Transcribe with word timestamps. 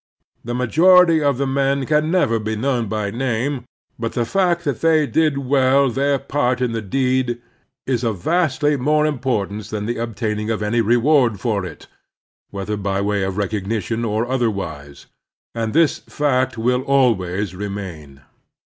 The 0.43 0.55
majority 0.55 1.21
of 1.21 1.37
the 1.37 1.45
men 1.45 1.85
can 1.85 2.09
never 2.09 2.39
be 2.39 2.55
known 2.55 2.87
by 2.87 3.11
name, 3.11 3.65
but 3.99 4.13
the 4.13 4.25
fact 4.25 4.63
that 4.63 4.81
they 4.81 5.05
did 5.05 5.37
well 5.37 5.91
their 5.91 6.17
part 6.17 6.59
in 6.59 6.71
the 6.71 6.81
deed 6.81 7.39
is 7.85 8.03
of 8.03 8.17
vastly 8.19 8.77
more 8.77 9.05
importance 9.05 9.69
than 9.69 9.85
the 9.85 9.97
obtaining 9.99 10.49
of 10.49 10.63
any 10.63 10.81
reward 10.81 11.39
for 11.39 11.63
it, 11.63 11.85
whether 12.49 12.77
by 12.77 12.99
way 12.99 13.21
of 13.21 13.37
recognition 13.37 14.03
or 14.03 14.27
otherwise; 14.27 15.05
and 15.53 15.71
this 15.71 15.99
fact 15.99 16.57
will 16.57 16.81
always 16.81 17.53
remain. 17.55 18.21